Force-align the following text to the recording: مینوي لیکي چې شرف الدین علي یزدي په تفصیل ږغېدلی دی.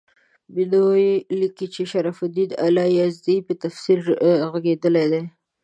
مینوي 0.53 1.11
لیکي 1.39 1.67
چې 1.73 1.81
شرف 1.91 2.17
الدین 2.25 2.51
علي 2.63 2.87
یزدي 2.99 3.37
په 3.47 3.53
تفصیل 3.63 3.99
ږغېدلی 4.53 5.05
دی. 5.11 5.23